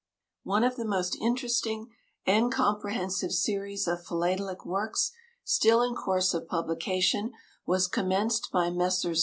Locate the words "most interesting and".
0.85-2.51